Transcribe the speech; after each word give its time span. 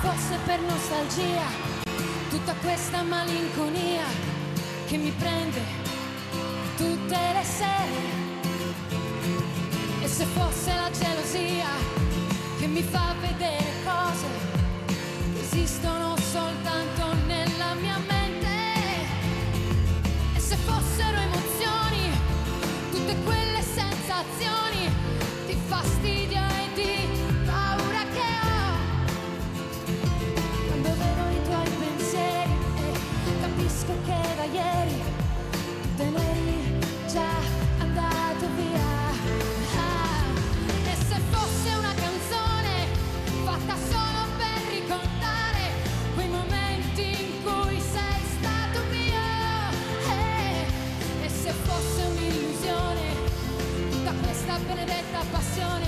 fosse 0.00 0.38
per 0.46 0.58
nostalgia, 0.60 1.44
tutta 2.30 2.54
questa 2.62 3.02
malinconia 3.02 4.04
che 4.86 4.96
mi 4.96 5.10
prende 5.10 5.60
tutte 6.76 7.16
le 7.16 7.44
sere. 7.44 8.18
E 10.00 10.08
se 10.08 10.24
fosse 10.24 10.74
la 10.74 10.90
gelosia 10.90 11.68
che 12.58 12.66
mi 12.66 12.82
fa 12.82 13.14
vedere 13.20 13.72
cose 13.84 14.26
che 15.34 15.40
esistono 15.40 16.16
soltanto 16.16 17.14
nella 17.26 17.74
mia 17.74 17.98
mente. 17.98 18.48
E 20.34 20.40
se 20.40 20.56
fossero 20.56 21.18
emozioni, 21.18 22.10
tutte 22.90 23.16
quelle 23.22 23.62
sensazioni 23.62 24.59
passione 55.30 55.86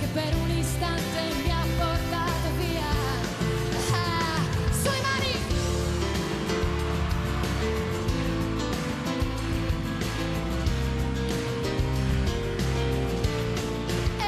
che 0.00 0.06
per 0.12 0.34
un 0.42 0.50
istante 0.50 1.20
mi 1.42 1.50
ha 1.50 1.64
portato 1.78 2.48
via. 2.58 2.90
Ah, 3.92 4.40
mani! 5.02 5.32
Eh, 14.18 14.24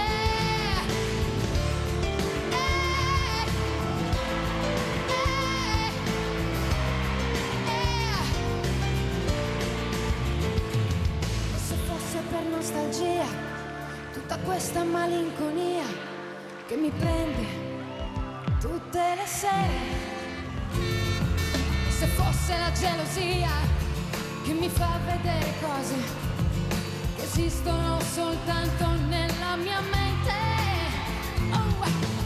eh, 7.66 8.34
E 11.55 11.58
se 11.58 11.75
fosse 11.86 12.19
per 12.30 12.42
nostalgia, 12.50 13.27
tutta 14.25 14.39
questa 14.39 14.83
malinconia 14.83 15.84
che 16.67 16.77
mi 16.77 16.91
prende 16.98 17.47
tutte 18.58 18.98
le 19.16 19.27
sere. 19.27 19.78
Se 21.91 22.06
fosse 22.06 22.56
la 22.56 22.72
gelosia 22.72 23.50
che 24.42 24.53
mi 24.53 24.69
fa 24.70 24.98
vedere 25.05 25.53
cose 25.61 25.94
che 27.16 27.22
esistono 27.22 28.00
soltanto 28.00 28.86
nella 29.08 29.56
mia 29.56 29.81
mente. 29.81 30.33
Oh, 31.53 32.23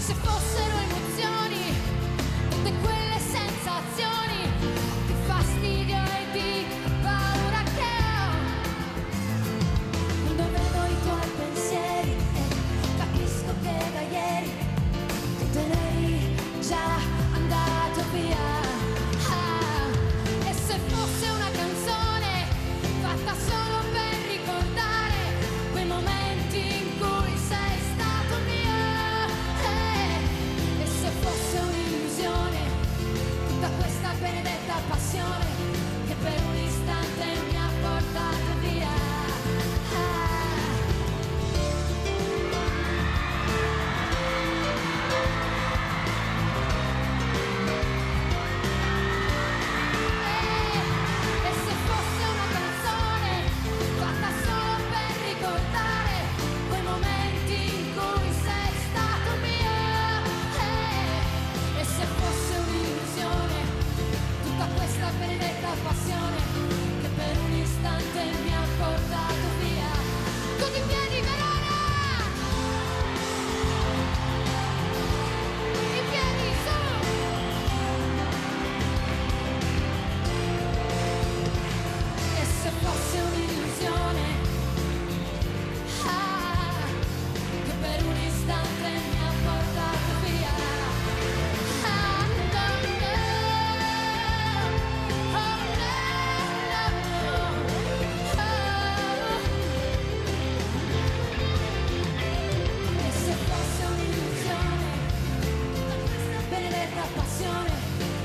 passione 107.14 107.70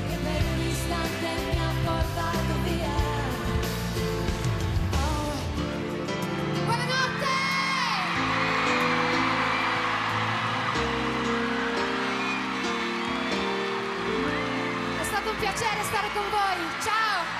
che 0.08 0.16
per 0.16 0.42
un 0.52 0.60
istante 0.66 1.28
mi 1.44 1.58
ha 1.58 1.72
portato 1.84 2.52
via 2.64 2.94
Oh. 4.92 5.32
Buonanotte! 6.64 7.34
È 15.00 15.04
stato 15.04 15.30
un 15.30 15.36
piacere 15.38 15.82
stare 15.84 16.08
con 16.12 16.22
voi. 16.30 16.82
Ciao! 16.82 17.33